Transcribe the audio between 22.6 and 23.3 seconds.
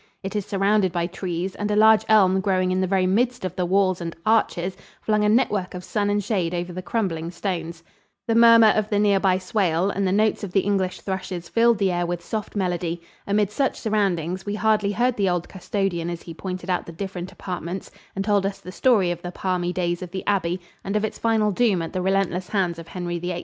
of Henry